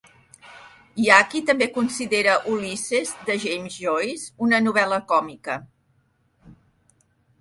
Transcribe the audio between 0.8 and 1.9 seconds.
Hi ha qui també